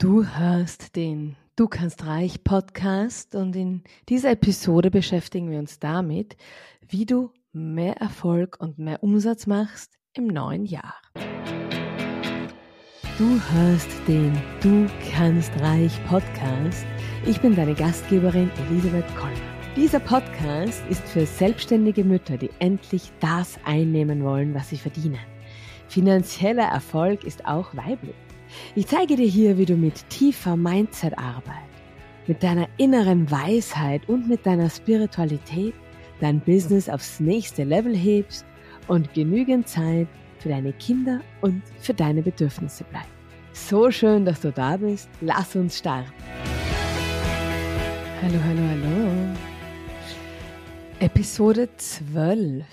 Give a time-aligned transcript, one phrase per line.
[0.00, 6.38] Du hörst den Du kannst reich Podcast und in dieser Episode beschäftigen wir uns damit,
[6.88, 10.94] wie du mehr Erfolg und mehr Umsatz machst im neuen Jahr.
[13.18, 14.32] Du hörst den
[14.62, 16.86] Du kannst reich Podcast.
[17.26, 19.34] Ich bin deine Gastgeberin Elisabeth Koller.
[19.76, 25.20] Dieser Podcast ist für selbstständige Mütter, die endlich das einnehmen wollen, was sie verdienen.
[25.88, 28.16] Finanzieller Erfolg ist auch weiblich.
[28.74, 31.68] Ich zeige dir hier, wie du mit tiefer Mindset-Arbeit,
[32.26, 35.74] mit deiner inneren Weisheit und mit deiner Spiritualität
[36.20, 38.44] dein Business aufs nächste Level hebst
[38.88, 43.08] und genügend Zeit für deine Kinder und für deine Bedürfnisse bleibt.
[43.52, 45.08] So schön, dass du da bist.
[45.20, 46.12] Lass uns starten.
[48.22, 49.36] Hallo, hallo, hallo.
[51.00, 52.64] Episode 12.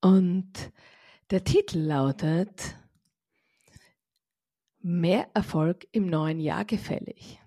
[0.00, 0.52] Und
[1.30, 2.76] der Titel lautet
[4.86, 7.40] mehr Erfolg im neuen Jahr gefällig.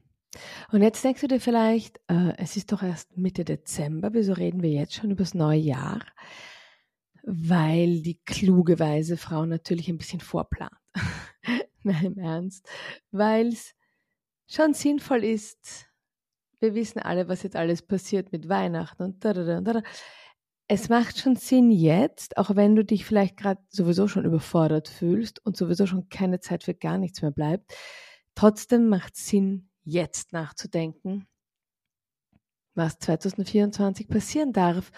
[0.72, 4.62] Und jetzt denkst du dir vielleicht, äh, es ist doch erst Mitte Dezember, wieso reden
[4.62, 6.06] wir jetzt schon über das neue Jahr?
[7.24, 10.74] Weil die kluge, weise Frau natürlich ein bisschen vorplant.
[11.84, 12.68] Nein, im Ernst.
[13.12, 13.74] Weil es
[14.48, 15.88] schon sinnvoll ist,
[16.60, 19.82] wir wissen alle, was jetzt alles passiert mit Weihnachten und da, da, da, da
[20.72, 25.44] es macht schon Sinn jetzt, auch wenn du dich vielleicht gerade sowieso schon überfordert fühlst
[25.44, 27.74] und sowieso schon keine Zeit für gar nichts mehr bleibt.
[28.36, 31.28] Trotzdem macht Sinn, jetzt nachzudenken,
[32.76, 34.92] was 2024 passieren darf.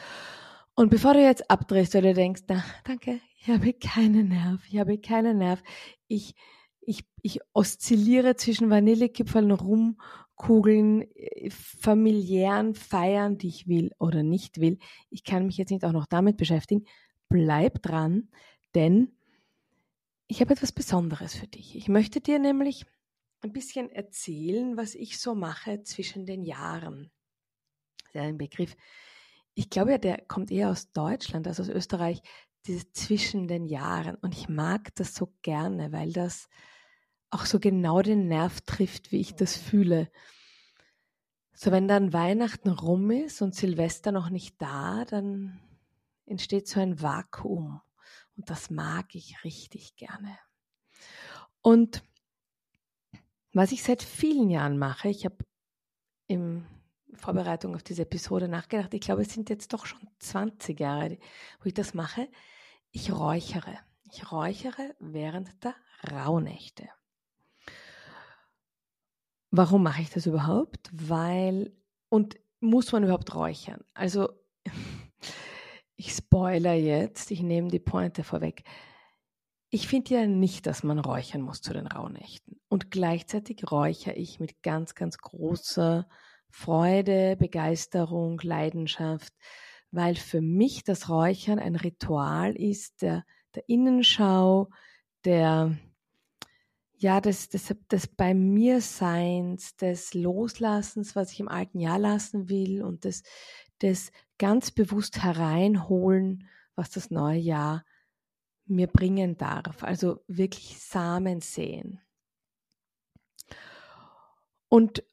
[0.75, 4.97] Und bevor du jetzt abdrehst, du denkst, na, danke, ich habe keinen Nerv, ich habe
[4.99, 5.63] keinen Nerv,
[6.09, 6.35] ich,
[6.81, 10.01] ich, ich oszilliere zwischen Vanillekipferln rum
[10.35, 14.77] Kugeln, äh, familiären Feiern, die ich will oder nicht will.
[15.09, 16.85] Ich kann mich jetzt nicht auch noch damit beschäftigen.
[17.29, 18.29] Bleib dran,
[18.75, 19.11] denn
[20.27, 21.75] ich habe etwas Besonderes für dich.
[21.75, 22.85] Ich möchte dir nämlich
[23.41, 27.11] ein bisschen erzählen, was ich so mache zwischen den Jahren.
[28.13, 28.75] Das ist ein Begriff.
[29.53, 32.21] Ich glaube ja, der kommt eher aus Deutschland als aus Österreich,
[32.65, 34.15] dieses zwischen den Jahren.
[34.15, 36.47] Und ich mag das so gerne, weil das
[37.31, 40.11] auch so genau den Nerv trifft, wie ich das fühle.
[41.53, 45.59] So, wenn dann Weihnachten rum ist und Silvester noch nicht da, dann
[46.25, 47.81] entsteht so ein Vakuum.
[48.35, 50.37] Und das mag ich richtig gerne.
[51.61, 52.03] Und
[53.53, 55.37] was ich seit vielen Jahren mache, ich habe
[56.27, 56.65] in
[57.13, 61.17] Vorbereitung auf diese Episode nachgedacht, ich glaube, es sind jetzt doch schon 20 Jahre,
[61.59, 62.29] wo ich das mache.
[62.91, 63.77] Ich räuchere.
[64.11, 65.75] Ich räuchere während der
[66.11, 66.89] Rauhnächte.
[69.51, 70.89] Warum mache ich das überhaupt?
[70.93, 71.73] Weil,
[72.09, 73.81] und muss man überhaupt räuchern?
[73.93, 74.29] Also,
[75.97, 78.63] ich spoiler jetzt, ich nehme die Pointe vorweg.
[79.69, 82.59] Ich finde ja nicht, dass man räuchern muss zu den Rauhnächten.
[82.69, 86.07] Und gleichzeitig räuchere ich mit ganz, ganz großer
[86.49, 89.33] Freude, Begeisterung, Leidenschaft,
[89.91, 93.25] weil für mich das Räuchern ein Ritual ist der,
[93.55, 94.69] der Innenschau,
[95.25, 95.77] der,
[97.01, 102.47] ja, des, des, des bei mir Seins, des Loslassens, was ich im alten Jahr lassen
[102.47, 103.23] will und des,
[103.81, 107.83] des ganz bewusst hereinholen, was das neue Jahr
[108.65, 109.83] mir bringen darf.
[109.83, 111.99] Also wirklich Samen sehen.
[114.69, 115.03] Und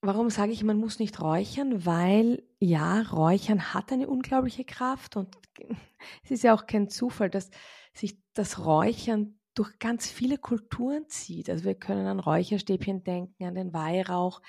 [0.00, 1.86] warum sage ich, man muss nicht räuchern?
[1.86, 5.36] Weil ja, Räuchern hat eine unglaubliche Kraft und
[6.24, 7.48] es ist ja auch kein Zufall, dass
[7.94, 11.50] sich das Räuchern durch ganz viele Kulturen zieht.
[11.50, 14.40] Also wir können an Räucherstäbchen denken, an den Weihrauch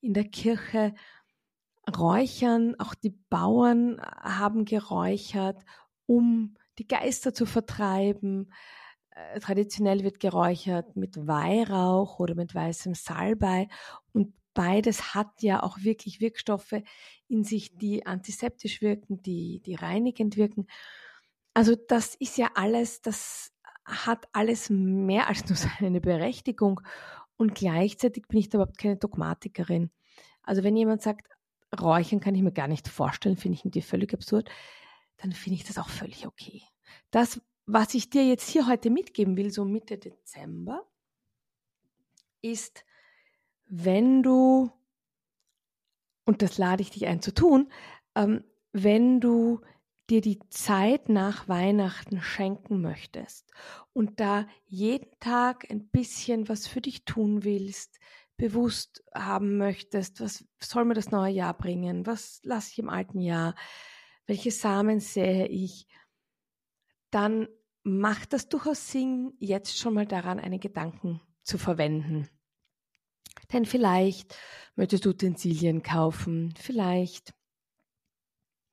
[0.00, 0.94] in der Kirche.
[1.98, 5.62] Räuchern, auch die Bauern haben geräuchert,
[6.06, 8.52] um die Geister zu vertreiben.
[9.10, 13.68] Äh, traditionell wird geräuchert mit Weihrauch oder mit weißem Salbei
[14.12, 16.82] und beides hat ja auch wirklich Wirkstoffe
[17.28, 20.66] in sich, die antiseptisch wirken, die, die reinigend wirken.
[21.52, 23.53] Also das ist ja alles, das
[23.84, 26.80] hat alles mehr als nur seine Berechtigung
[27.36, 29.90] und gleichzeitig bin ich da überhaupt keine Dogmatikerin.
[30.42, 31.28] Also wenn jemand sagt,
[31.80, 34.48] Räuchern kann ich mir gar nicht vorstellen, finde ich irgendwie völlig absurd,
[35.16, 36.62] dann finde ich das auch völlig okay.
[37.10, 40.86] Das, was ich dir jetzt hier heute mitgeben will, so Mitte Dezember,
[42.42, 42.84] ist,
[43.66, 44.70] wenn du,
[46.24, 47.72] und das lade ich dich ein zu tun,
[48.14, 49.60] ähm, wenn du
[50.10, 53.50] dir die Zeit nach Weihnachten schenken möchtest
[53.92, 57.98] und da jeden Tag ein bisschen was für dich tun willst,
[58.36, 63.20] bewusst haben möchtest, was soll mir das neue Jahr bringen, was lasse ich im alten
[63.20, 63.54] Jahr,
[64.26, 65.86] welche Samen sähe ich,
[67.10, 67.48] dann
[67.82, 72.28] macht das durchaus Sinn, jetzt schon mal daran einen Gedanken zu verwenden.
[73.52, 74.36] Denn vielleicht
[74.74, 77.34] möchtest du Utensilien kaufen, vielleicht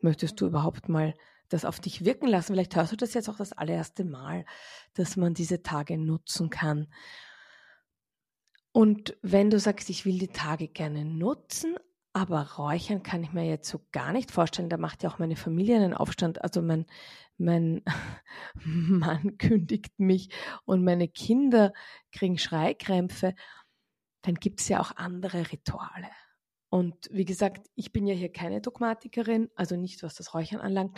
[0.04, 1.14] möchtest du überhaupt mal
[1.50, 2.54] das auf dich wirken lassen.
[2.54, 4.46] Vielleicht hörst du das jetzt auch das allererste Mal,
[4.94, 6.88] dass man diese Tage nutzen kann.
[8.72, 11.76] Und wenn du sagst, ich will die Tage gerne nutzen,
[12.14, 14.70] aber räuchern kann ich mir jetzt so gar nicht vorstellen.
[14.70, 16.42] Da macht ja auch meine Familie einen Aufstand.
[16.44, 16.86] Also mein,
[17.38, 17.84] mein
[18.66, 20.30] Mann kündigt mich
[20.66, 21.74] und meine Kinder
[22.12, 23.34] kriegen Schreikrämpfe.
[24.24, 26.10] Dann gibt es ja auch andere Rituale.
[26.72, 30.98] Und wie gesagt, ich bin ja hier keine Dogmatikerin, also nicht was das Räuchern anlangt.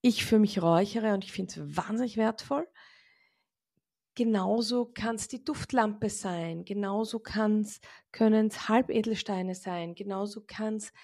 [0.00, 2.66] Ich für mich räuchere und ich finde es wahnsinnig wertvoll.
[4.14, 10.94] Genauso kann es die Duftlampe sein, genauso können es Halbedelsteine sein, genauso kann es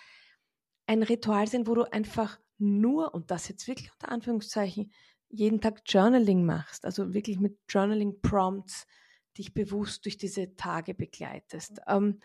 [0.86, 4.90] ein Ritual sein, wo du einfach nur, und das jetzt wirklich unter Anführungszeichen,
[5.28, 8.86] jeden Tag Journaling machst, also wirklich mit Journaling-Prompts
[9.36, 11.82] dich bewusst durch diese Tage begleitest.
[11.86, 12.20] Ähm,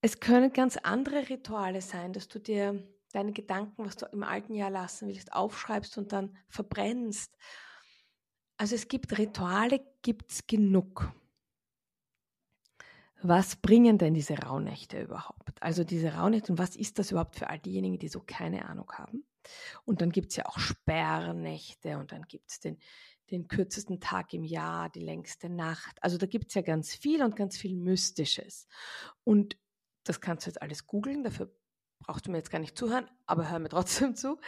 [0.00, 2.82] es können ganz andere Rituale sein, dass du dir
[3.12, 7.36] deine Gedanken, was du im alten Jahr lassen willst, aufschreibst und dann verbrennst
[8.60, 11.10] also es gibt Rituale, gibt es genug.
[13.22, 15.62] Was bringen denn diese Rauhnächte überhaupt?
[15.62, 18.92] Also diese Rauhnächte und was ist das überhaupt für all diejenigen, die so keine Ahnung
[18.92, 19.24] haben?
[19.86, 22.76] Und dann gibt es ja auch Sperrnächte und dann gibt es den,
[23.30, 25.96] den kürzesten Tag im Jahr, die längste Nacht.
[26.02, 28.66] Also da gibt es ja ganz viel und ganz viel Mystisches.
[29.24, 29.56] Und
[30.04, 31.54] das kannst du jetzt alles googeln, dafür
[32.00, 34.38] brauchst du mir jetzt gar nicht zuhören, aber hör mir trotzdem zu.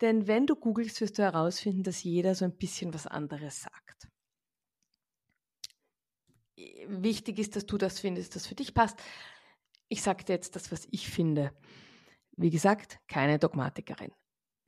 [0.00, 4.08] Denn wenn du googelst, wirst du herausfinden, dass jeder so ein bisschen was anderes sagt.
[6.88, 9.02] Wichtig ist, dass du das findest, das für dich passt.
[9.88, 11.52] Ich sage dir jetzt das, was ich finde.
[12.36, 14.12] Wie gesagt, keine Dogmatikerin.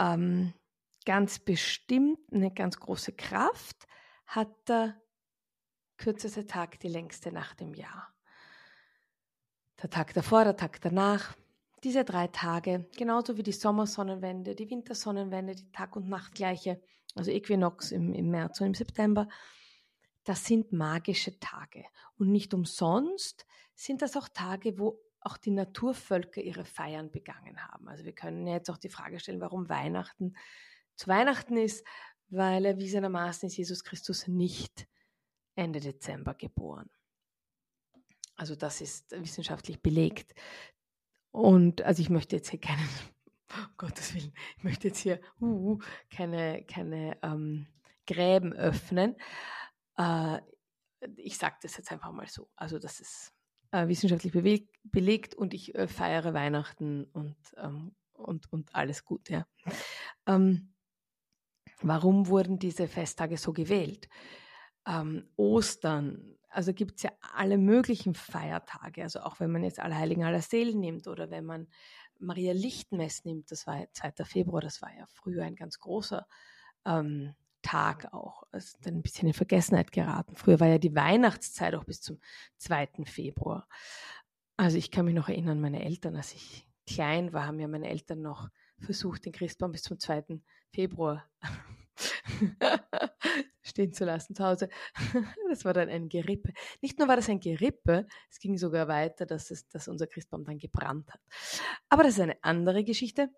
[0.00, 0.54] Ähm,
[1.04, 3.86] ganz bestimmt eine ganz große Kraft
[4.26, 5.00] hat der
[5.96, 8.14] kürzeste Tag die längste Nacht im Jahr.
[9.82, 11.36] Der Tag davor, der Tag danach,
[11.84, 16.82] diese drei Tage, genauso wie die Sommersonnenwende, die Wintersonnenwende, die Tag- und Nachtgleiche,
[17.14, 19.28] also Äquinox im, im März und im September,
[20.24, 21.84] das sind magische Tage.
[22.18, 23.46] Und nicht umsonst
[23.76, 27.88] sind das auch Tage, wo auch die Naturvölker ihre Feiern begangen haben.
[27.88, 30.34] Also wir können jetzt auch die Frage stellen, warum Weihnachten
[30.96, 31.86] zu Weihnachten ist,
[32.28, 34.88] weil erwiesenermaßen ist Jesus Christus nicht
[35.54, 36.90] Ende Dezember geboren.
[38.38, 40.34] Also das ist wissenschaftlich belegt.
[41.32, 42.88] Und also ich möchte jetzt hier keinen,
[43.54, 45.78] um Gottes Willen, ich möchte jetzt hier uh,
[46.10, 47.66] keine, keine ähm,
[48.06, 49.16] Gräben öffnen.
[49.96, 50.40] Äh,
[51.16, 52.48] ich sage das jetzt einfach mal so.
[52.56, 53.32] Also das ist
[53.72, 54.32] äh, wissenschaftlich
[54.84, 59.28] belegt und ich äh, feiere Weihnachten und, ähm, und, und alles gut.
[59.28, 59.46] Ja.
[60.26, 60.74] Ähm,
[61.80, 64.08] warum wurden diese Festtage so gewählt?
[64.86, 70.24] Ähm, Ostern, also gibt es ja alle möglichen Feiertage, also auch wenn man jetzt Allerheiligen
[70.24, 71.68] aller Seelen nimmt oder wenn man
[72.18, 74.24] Maria Lichtmess nimmt, das war ja 2.
[74.24, 76.26] Februar, das war ja früher ein ganz großer
[76.84, 80.36] ähm, Tag auch, ist dann ein bisschen in Vergessenheit geraten.
[80.36, 82.20] Früher war ja die Weihnachtszeit auch bis zum
[82.58, 83.04] 2.
[83.04, 83.68] Februar.
[84.56, 87.88] Also ich kann mich noch erinnern, meine Eltern, als ich klein war, haben ja meine
[87.88, 88.48] Eltern noch
[88.78, 90.40] versucht, den Christbaum bis zum 2.
[90.72, 91.28] Februar
[93.62, 94.68] stehen zu lassen zu Hause.
[95.48, 96.52] Das war dann ein Gerippe.
[96.80, 100.44] Nicht nur war das ein Gerippe, es ging sogar weiter, dass, es, dass unser Christbaum
[100.44, 101.20] dann gebrannt hat.
[101.88, 103.30] Aber das ist eine andere Geschichte.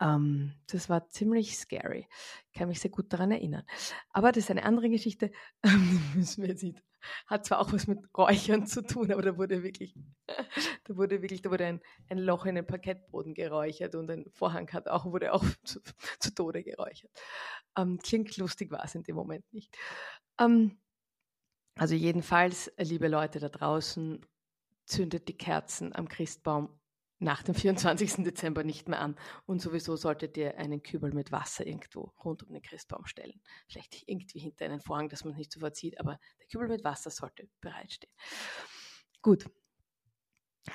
[0.00, 2.06] Ähm, das war ziemlich scary.
[2.48, 3.64] Ich kann mich sehr gut daran erinnern.
[4.10, 5.30] Aber das ist eine andere Geschichte.
[6.14, 6.82] müssen wir jetzt nicht
[7.26, 9.94] hat zwar auch was mit Räuchern zu tun, aber da wurde wirklich,
[10.84, 14.70] da wurde wirklich, da wurde ein, ein Loch in den Parkettboden geräuchert und ein Vorhang
[14.72, 15.80] hat auch, wurde auch zu,
[16.18, 17.10] zu Tode geräuchert.
[17.76, 19.76] Ähm, klingt lustig, war es in dem Moment nicht.
[20.38, 20.78] Ähm,
[21.76, 24.24] also jedenfalls, liebe Leute da draußen,
[24.86, 26.68] zündet die Kerzen am Christbaum
[27.18, 28.24] nach dem 24.
[28.24, 29.16] Dezember nicht mehr an.
[29.46, 33.40] Und sowieso solltet ihr einen Kübel mit Wasser irgendwo rund um den Christbaum stellen.
[33.68, 36.84] Vielleicht irgendwie hinter einen Vorhang, dass man es nicht sofort sieht, aber der Kübel mit
[36.84, 38.12] Wasser sollte bereitstehen.
[39.22, 39.48] Gut,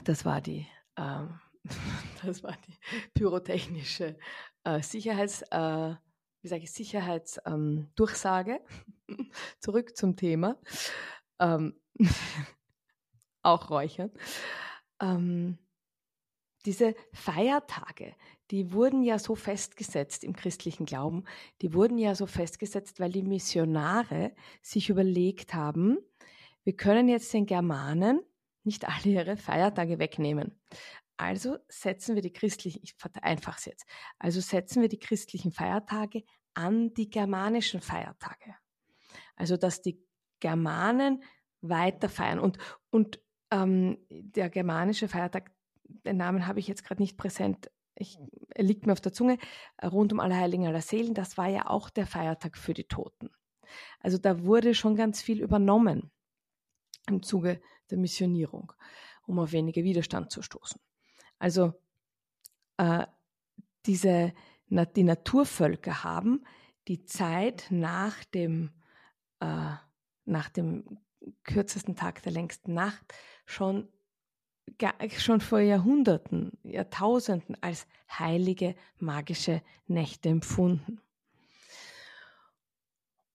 [0.03, 1.25] das war die, äh,
[2.23, 2.77] das war die
[3.13, 4.17] pyrotechnische
[4.63, 5.95] äh, Sicherheits, äh,
[6.41, 8.59] wie sage ich, Sicherheitsdurchsage.
[9.07, 10.59] Ähm, Zurück zum Thema.
[11.39, 11.79] Ähm,
[13.43, 14.11] auch Räuchern.
[15.01, 15.57] Ähm,
[16.65, 18.15] diese Feiertage,
[18.51, 21.23] die wurden ja so festgesetzt im christlichen Glauben,
[21.61, 25.97] die wurden ja so festgesetzt, weil die Missionare sich überlegt haben,
[26.63, 28.21] wir können jetzt den Germanen
[28.63, 30.59] nicht alle ihre Feiertage wegnehmen.
[31.17, 33.85] Also setzen wir die christlichen, ich vereinfache es jetzt,
[34.19, 36.23] also setzen wir die christlichen Feiertage
[36.53, 38.55] an die germanischen Feiertage.
[39.35, 40.01] Also dass die
[40.39, 41.23] Germanen
[41.61, 42.39] weiter feiern.
[42.39, 42.57] Und,
[42.89, 45.51] und ähm, der germanische Feiertag,
[46.05, 48.17] den Namen habe ich jetzt gerade nicht präsent, ich,
[48.55, 49.37] er liegt mir auf der Zunge,
[49.83, 53.29] rund um Allerheiligen aller Seelen, das war ja auch der Feiertag für die Toten.
[53.99, 56.11] Also da wurde schon ganz viel übernommen
[57.07, 58.71] im Zuge der Missionierung,
[59.27, 60.79] um auf weniger Widerstand zu stoßen.
[61.39, 61.73] Also
[62.77, 63.05] äh,
[63.85, 64.33] diese,
[64.67, 66.45] die Naturvölker haben
[66.87, 68.71] die Zeit nach dem,
[69.39, 69.73] äh,
[70.25, 70.99] nach dem
[71.43, 73.13] kürzesten Tag der längsten Nacht
[73.45, 73.87] schon,
[75.17, 81.01] schon vor Jahrhunderten, Jahrtausenden als heilige magische Nächte empfunden.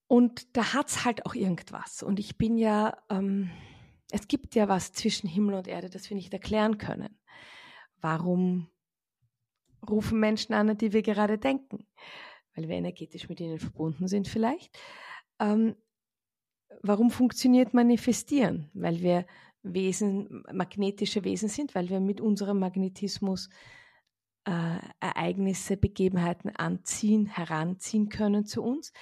[0.07, 2.03] Und da hat es halt auch irgendwas.
[2.03, 3.51] Und ich bin ja, ähm,
[4.11, 7.19] es gibt ja was zwischen Himmel und Erde, das wir nicht erklären können.
[8.01, 8.69] Warum
[9.89, 11.87] rufen Menschen an, an die wir gerade denken?
[12.55, 14.79] Weil wir energetisch mit ihnen verbunden sind vielleicht.
[15.41, 15.75] Ähm,
[16.83, 18.71] warum funktioniert Manifestieren?
[18.75, 19.27] Weil wir
[19.65, 23.49] Wesen, magnetische Wesen sind, weil wir mit unserem Magnetismus
[24.45, 28.93] äh, Ereignisse, Begebenheiten anziehen, heranziehen können zu uns.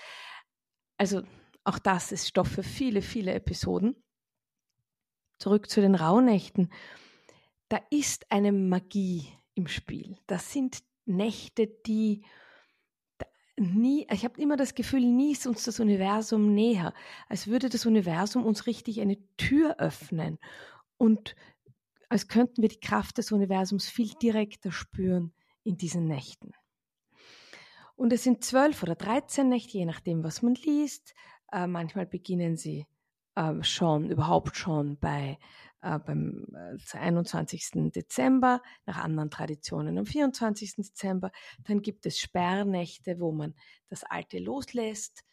[0.96, 1.22] Also
[1.64, 3.96] auch das ist Stoff für viele, viele Episoden.
[5.38, 6.72] Zurück zu den Rauhnächten.
[7.68, 10.16] Da ist eine Magie im Spiel.
[10.26, 12.24] Das sind Nächte, die
[13.58, 16.94] nie, ich habe immer das Gefühl, nie ist uns das Universum näher,
[17.28, 20.38] als würde das Universum uns richtig eine Tür öffnen
[20.96, 21.34] und
[22.08, 25.32] als könnten wir die Kraft des Universums viel direkter spüren
[25.64, 26.52] in diesen Nächten.
[27.96, 31.14] Und es sind zwölf oder dreizehn Nächte, je nachdem, was man liest.
[31.52, 32.86] Äh, manchmal beginnen sie
[33.34, 35.38] äh, schon, überhaupt schon bei
[35.82, 37.92] äh, beim äh, 21.
[37.94, 40.76] Dezember, nach anderen Traditionen am 24.
[40.76, 41.30] Dezember.
[41.64, 43.54] Dann gibt es Sperrnächte, wo man
[43.88, 45.24] das Alte loslässt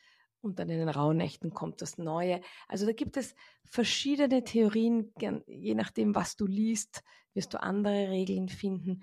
[0.41, 2.41] und dann in den Rauhnächten kommt das Neue.
[2.67, 5.13] Also da gibt es verschiedene Theorien,
[5.47, 7.03] je nachdem, was du liest,
[7.33, 9.01] wirst du andere Regeln finden.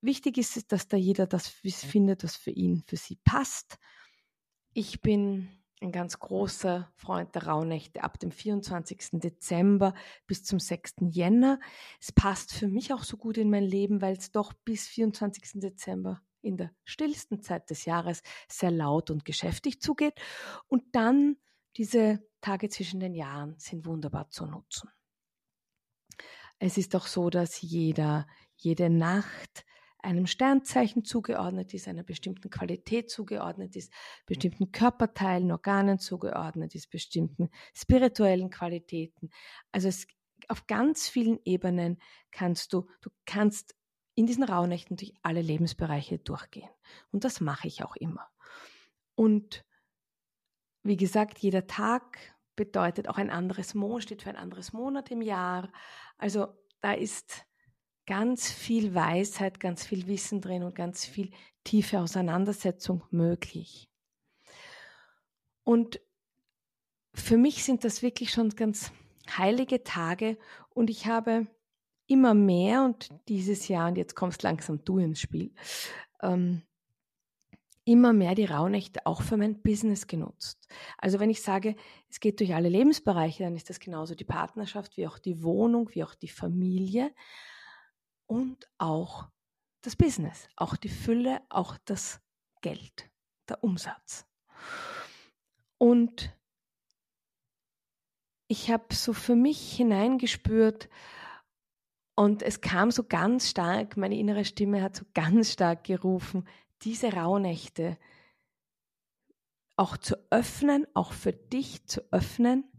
[0.00, 3.78] Wichtig ist es, dass da jeder das findet, was für ihn, für sie passt.
[4.72, 9.20] Ich bin ein ganz großer Freund der Rauhnächte ab dem 24.
[9.20, 9.94] Dezember
[10.26, 10.96] bis zum 6.
[11.10, 11.58] Jänner.
[12.00, 15.60] Es passt für mich auch so gut in mein Leben, weil es doch bis 24.
[15.60, 20.14] Dezember in der stillsten Zeit des Jahres sehr laut und geschäftig zugeht.
[20.68, 21.36] Und dann
[21.76, 24.90] diese Tage zwischen den Jahren sind wunderbar zu nutzen.
[26.58, 29.64] Es ist auch so, dass jeder, jede Nacht
[30.02, 33.92] einem Sternzeichen zugeordnet ist, einer bestimmten Qualität zugeordnet ist,
[34.26, 39.30] bestimmten Körperteilen, Organen zugeordnet ist, bestimmten spirituellen Qualitäten.
[39.72, 40.06] Also es,
[40.48, 43.74] auf ganz vielen Ebenen kannst du, du kannst
[44.14, 46.70] in diesen Rauhnächten durch alle Lebensbereiche durchgehen.
[47.12, 48.28] Und das mache ich auch immer.
[49.14, 49.64] Und
[50.82, 52.18] wie gesagt, jeder Tag
[52.56, 55.70] bedeutet auch ein anderes Monat, steht für ein anderes Monat im Jahr.
[56.18, 56.48] Also
[56.80, 57.46] da ist
[58.10, 61.30] ganz viel Weisheit, ganz viel Wissen drin und ganz viel
[61.62, 63.88] tiefe Auseinandersetzung möglich.
[65.62, 66.00] Und
[67.14, 68.90] für mich sind das wirklich schon ganz
[69.36, 70.38] heilige Tage
[70.70, 71.46] und ich habe
[72.08, 75.54] immer mehr und dieses Jahr, und jetzt kommst langsam du ins Spiel,
[76.20, 76.62] ähm,
[77.84, 80.66] immer mehr die Rauhnächte auch für mein Business genutzt.
[80.98, 81.76] Also wenn ich sage,
[82.08, 85.90] es geht durch alle Lebensbereiche, dann ist das genauso die Partnerschaft wie auch die Wohnung,
[85.92, 87.14] wie auch die Familie
[88.30, 89.28] und auch
[89.82, 92.20] das Business, auch die Fülle, auch das
[92.60, 93.10] Geld,
[93.48, 94.24] der Umsatz.
[95.78, 96.32] Und
[98.46, 100.88] ich habe so für mich hineingespürt
[102.14, 106.46] und es kam so ganz stark, meine innere Stimme hat so ganz stark gerufen,
[106.82, 107.98] diese Rauhnächte
[109.74, 112.70] auch zu öffnen, auch für dich zu öffnen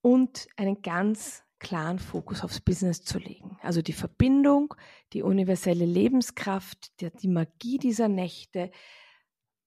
[0.00, 3.56] und einen ganz klaren Fokus aufs Business zu legen.
[3.62, 4.74] Also die Verbindung,
[5.12, 8.72] die universelle Lebenskraft, die, Magie dieser Nächte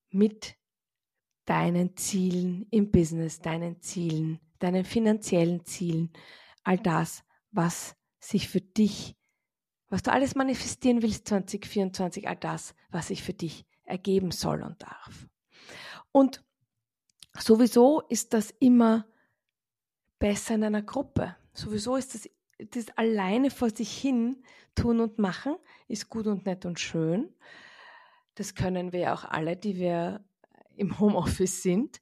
[0.09, 0.57] mit
[1.45, 6.11] deinen Zielen im Business, deinen Zielen, deinen finanziellen Zielen,
[6.63, 9.15] all das, was sich für dich,
[9.89, 14.81] was du alles manifestieren willst 2024, all das, was sich für dich ergeben soll und
[14.81, 15.27] darf.
[16.11, 16.43] Und
[17.37, 19.05] sowieso ist das immer
[20.17, 22.29] besser in einer Gruppe sowieso ist das,
[22.71, 24.43] das alleine vor sich hin
[24.75, 25.55] tun und machen,
[25.87, 27.33] ist gut und nett und schön.
[28.35, 30.23] Das können wir auch alle, die wir
[30.75, 32.01] im Homeoffice sind.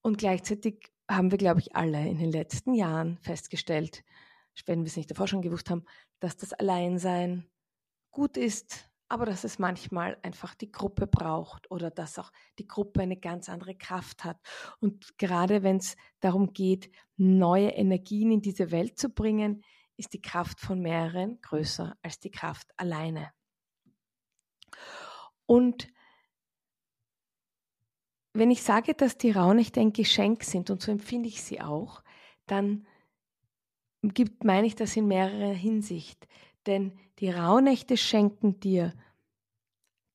[0.00, 4.04] Und gleichzeitig haben wir, glaube ich, alle in den letzten Jahren festgestellt,
[4.66, 5.84] wenn wir es nicht davor schon gewusst haben,
[6.20, 7.46] dass das Alleinsein
[8.10, 13.02] gut ist, aber dass es manchmal einfach die Gruppe braucht oder dass auch die Gruppe
[13.02, 14.38] eine ganz andere Kraft hat.
[14.80, 19.62] Und gerade wenn es darum geht, neue Energien in diese Welt zu bringen,
[19.98, 23.32] ist die Kraft von mehreren größer als die Kraft alleine.
[25.44, 25.88] Und
[28.32, 32.02] wenn ich sage, dass die Rauhnächte ein Geschenk sind, und so empfinde ich sie auch,
[32.46, 32.86] dann
[34.00, 36.26] gibt, meine ich das in mehrerer Hinsicht.
[36.66, 38.94] Denn die Rauhnächte schenken dir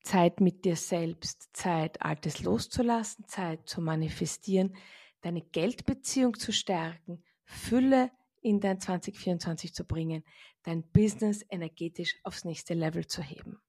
[0.04, 4.75] Zeit mit dir selbst, Zeit, Altes loszulassen, Zeit zu manifestieren,
[5.22, 8.12] deine Geldbeziehung zu stärken, Fülle
[8.42, 10.24] in dein 2024 zu bringen,
[10.63, 13.60] dein Business energetisch aufs nächste Level zu heben.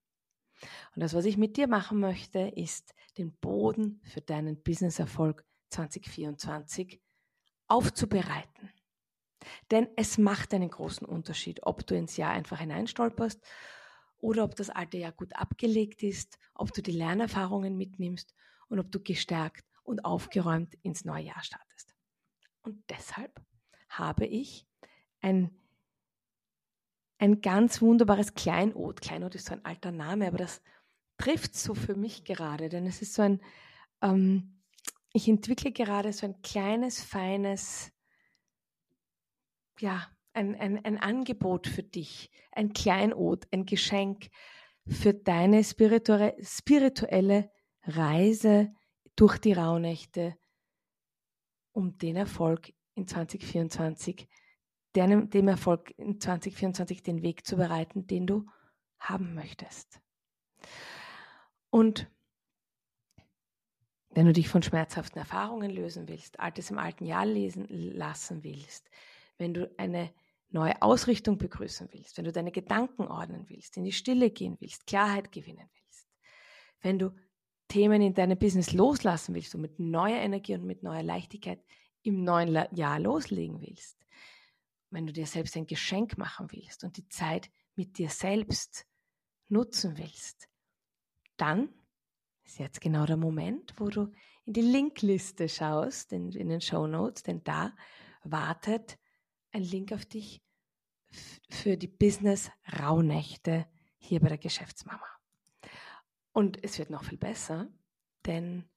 [0.95, 7.01] Und das, was ich mit dir machen möchte, ist den Boden für deinen Businesserfolg 2024
[7.67, 8.71] aufzubereiten.
[9.71, 13.41] Denn es macht einen großen Unterschied, ob du ins Jahr einfach hineinstolperst
[14.19, 18.35] oder ob das alte Jahr gut abgelegt ist, ob du die Lernerfahrungen mitnimmst
[18.67, 21.95] und ob du gestärkt und aufgeräumt ins neue Jahr startest.
[22.61, 23.41] Und deshalb
[23.87, 24.67] habe ich
[25.21, 25.57] ein,
[27.17, 29.01] ein ganz wunderbares Kleinod.
[29.01, 30.61] Kleinod ist so ein alter Name, aber das
[31.17, 33.41] trifft so für mich gerade, denn es ist so ein,
[34.01, 34.61] ähm,
[35.13, 37.91] ich entwickle gerade so ein kleines, feines,
[39.81, 44.29] ja, ein, ein, ein Angebot für dich, ein Kleinod, ein Geschenk
[44.87, 47.51] für deine spirituelle
[47.83, 48.73] Reise
[49.15, 50.37] durch die Rauhnächte,
[51.71, 54.27] um den Erfolg in 2024,
[54.95, 58.45] dem, dem Erfolg in 2024 den Weg zu bereiten, den du
[58.99, 60.01] haben möchtest.
[61.69, 62.09] Und
[64.09, 68.89] wenn du dich von schmerzhaften Erfahrungen lösen willst, Altes im alten Jahr lesen lassen willst,
[69.39, 70.13] wenn du eine
[70.49, 74.85] neue Ausrichtung begrüßen willst, wenn du deine Gedanken ordnen willst, in die Stille gehen willst,
[74.85, 76.07] Klarheit gewinnen willst,
[76.81, 77.15] wenn du
[77.67, 81.63] Themen in deinem Business loslassen willst und mit neuer Energie und mit neuer Leichtigkeit
[82.01, 83.97] im neuen Jahr loslegen willst,
[84.89, 88.87] wenn du dir selbst ein Geschenk machen willst und die Zeit mit dir selbst
[89.47, 90.49] nutzen willst,
[91.37, 91.69] dann
[92.43, 94.11] ist jetzt genau der Moment, wo du
[94.45, 97.75] in die Linkliste schaust, in, in den Show Notes, denn da
[98.23, 98.97] wartet
[99.51, 100.41] ein Link auf dich
[101.49, 105.05] für die Business Rauhnächte hier bei der Geschäftsmama.
[106.31, 107.67] Und es wird noch viel besser,
[108.25, 108.69] denn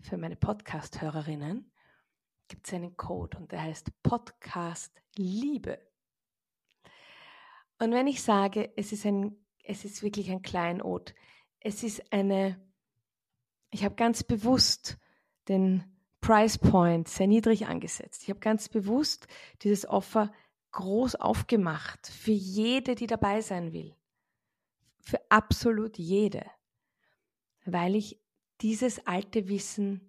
[0.00, 1.70] für meine Podcast-Hörerinnen
[2.48, 5.80] gibt es einen Code und der heißt Podcast Liebe.
[7.78, 11.14] Und wenn ich sage, es ist ein, es ist wirklich ein Kleinod,
[11.60, 12.60] es ist eine,
[13.70, 14.98] ich habe ganz bewusst
[15.48, 18.22] den Price Point sehr niedrig angesetzt.
[18.22, 19.26] Ich habe ganz bewusst
[19.62, 20.32] dieses Offer
[20.72, 23.94] groß aufgemacht für jede, die dabei sein will.
[25.00, 26.44] Für absolut jede.
[27.64, 28.20] Weil ich
[28.60, 30.08] dieses alte Wissen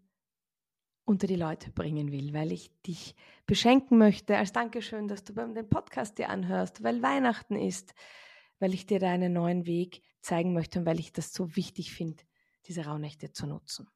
[1.06, 5.54] unter die Leute bringen will, weil ich dich beschenken möchte als Dankeschön, dass du beim
[5.68, 7.96] Podcast dir anhörst, weil Weihnachten ist,
[8.60, 11.94] weil ich dir da einen neuen Weg zeigen möchte und weil ich das so wichtig
[11.94, 12.24] finde,
[12.68, 13.90] diese Rauhnächte zu nutzen.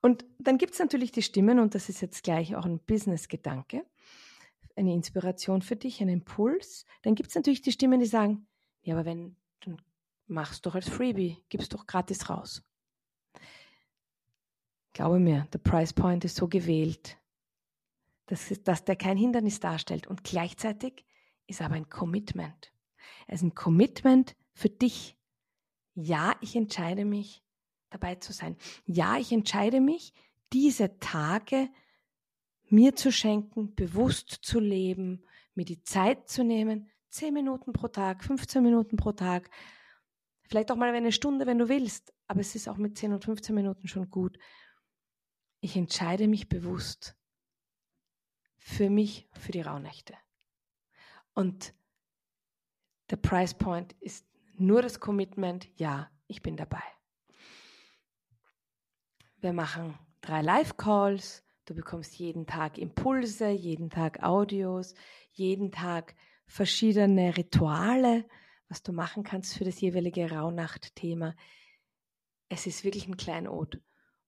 [0.00, 3.84] Und dann gibt es natürlich die Stimmen, und das ist jetzt gleich auch ein Business-Gedanke,
[4.76, 6.86] eine Inspiration für dich, ein Impuls.
[7.02, 8.46] Dann gibt es natürlich die Stimmen, die sagen,
[8.82, 9.82] ja, aber wenn, dann
[10.26, 12.62] machst doch als Freebie, gibst doch gratis raus.
[14.92, 17.18] Glaube mir, der Price Point ist so gewählt,
[18.26, 21.04] dass, dass der kein Hindernis darstellt und gleichzeitig
[21.46, 22.72] ist aber ein Commitment.
[23.26, 25.16] Es ist ein Commitment für dich.
[25.94, 27.42] Ja, ich entscheide mich,
[27.90, 28.56] dabei zu sein.
[28.86, 30.12] Ja, ich entscheide mich,
[30.52, 31.68] diese Tage
[32.68, 35.24] mir zu schenken, bewusst zu leben,
[35.54, 39.50] mir die Zeit zu nehmen, 10 Minuten pro Tag, 15 Minuten pro Tag,
[40.42, 43.24] vielleicht auch mal eine Stunde, wenn du willst, aber es ist auch mit 10 und
[43.24, 44.38] 15 Minuten schon gut.
[45.60, 47.16] Ich entscheide mich bewusst
[48.56, 50.14] für mich, für die Rauhnächte.
[51.34, 51.74] Und
[53.10, 56.82] der Price Point ist nur das Commitment, ja, ich bin dabei.
[59.40, 61.44] Wir machen drei Live-Calls.
[61.64, 64.94] Du bekommst jeden Tag Impulse, jeden Tag Audios,
[65.30, 68.26] jeden Tag verschiedene Rituale,
[68.68, 71.36] was du machen kannst für das jeweilige Rauhnacht-Thema.
[72.48, 73.80] Es ist wirklich ein Kleinod.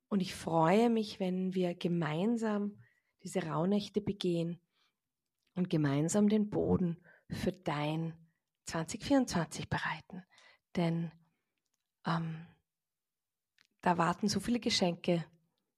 [0.08, 2.78] Und ich freue mich, wenn wir gemeinsam
[3.24, 4.60] diese Rauhnächte begehen
[5.54, 8.14] und gemeinsam den Boden für dein
[8.66, 10.22] 2024 bereiten.
[10.76, 11.10] Denn
[12.06, 12.46] ähm,
[13.82, 15.24] da warten so viele Geschenke,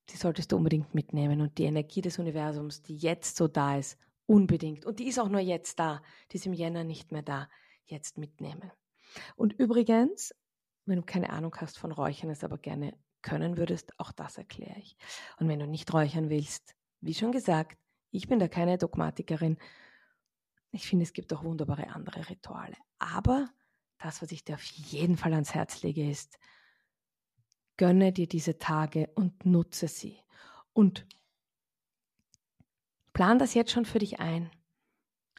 [0.09, 1.41] die solltest du unbedingt mitnehmen.
[1.41, 4.85] Und die Energie des Universums, die jetzt so da ist, unbedingt.
[4.85, 7.49] Und die ist auch nur jetzt da, die ist im Jänner nicht mehr da,
[7.85, 8.71] jetzt mitnehmen.
[9.35, 10.33] Und übrigens,
[10.85, 14.79] wenn du keine Ahnung hast von Räuchern, es aber gerne können würdest, auch das erkläre
[14.79, 14.97] ich.
[15.37, 17.77] Und wenn du nicht räuchern willst, wie schon gesagt,
[18.11, 19.57] ich bin da keine Dogmatikerin.
[20.71, 22.75] Ich finde, es gibt auch wunderbare andere Rituale.
[22.99, 23.49] Aber
[23.99, 26.37] das, was ich dir auf jeden Fall ans Herz lege, ist,
[27.83, 30.15] gönne dir diese Tage und nutze sie.
[30.71, 31.05] Und
[33.11, 34.49] plan das jetzt schon für dich ein.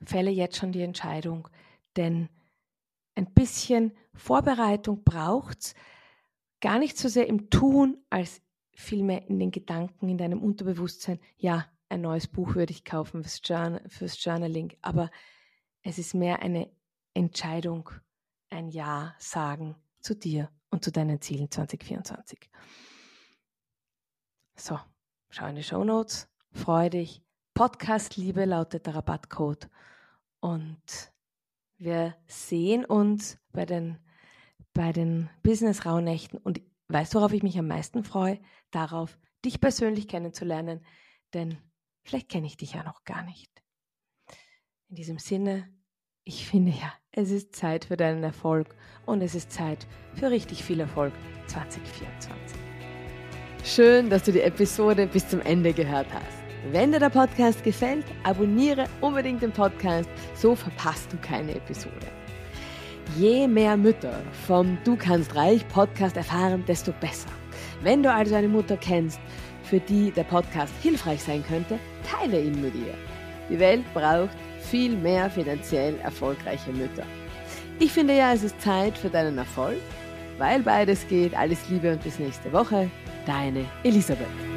[0.05, 1.49] Fälle jetzt schon die Entscheidung,
[1.97, 2.29] denn
[3.15, 5.75] ein bisschen Vorbereitung braucht's,
[6.61, 8.43] gar nicht so sehr im Tun, als
[8.75, 11.21] vielmehr in den Gedanken, in deinem Unterbewusstsein.
[11.39, 15.11] Ja, ein neues Buch würde ich kaufen fürs, Journal, fürs Journaling, aber
[15.81, 16.71] es ist mehr eine
[17.15, 17.89] Entscheidung,
[18.51, 22.51] ein Ja sagen zu dir und zu deinen Zielen 2024.
[24.57, 24.79] So,
[25.31, 27.23] schau in die Show Notes, freue dich.
[27.55, 29.71] Podcast Liebe lautet der Rabattcode
[30.41, 31.13] und
[31.79, 33.99] wir sehen uns bei den,
[34.73, 38.41] bei den Business-Rauhnächten und weißt du, worauf ich mich am meisten freue?
[38.73, 40.85] Darauf, dich persönlich kennenzulernen,
[41.33, 41.57] denn
[42.03, 43.63] vielleicht kenne ich dich ja noch gar nicht.
[44.89, 45.73] In diesem Sinne,
[46.25, 50.65] ich finde ja, es ist Zeit für deinen Erfolg und es ist Zeit für richtig
[50.65, 51.13] viel Erfolg
[51.49, 52.59] 2024.
[53.63, 56.39] Schön, dass du die Episode bis zum Ende gehört hast.
[56.73, 62.07] Wenn dir der Podcast gefällt, abonniere unbedingt den Podcast, so verpasst du keine Episode.
[63.19, 67.29] Je mehr Mütter vom Du kannst reich Podcast erfahren, desto besser.
[67.83, 69.21] Wenn du also eine Mutter kennst,
[69.63, 72.95] für die der Podcast hilfreich sein könnte, teile ihn mit ihr.
[73.51, 74.37] Die Welt braucht
[74.71, 77.05] viel mehr finanziell erfolgreiche Mütter.
[77.79, 79.81] Ich finde ja, es ist Zeit für deinen Erfolg,
[80.39, 81.37] weil beides geht.
[81.37, 82.91] Alles Liebe und bis nächste Woche.
[83.27, 84.54] Deine Elisabeth.